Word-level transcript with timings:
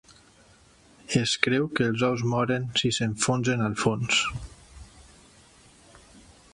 Es 1.19 1.33
creu 1.47 1.67
que 1.79 1.85
els 1.89 2.05
ous 2.09 2.23
moren 2.31 2.65
si 2.81 2.93
s'enfonsen 2.97 3.63
al 3.67 3.79
fons. 3.85 4.25